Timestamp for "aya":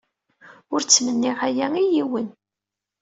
1.47-1.67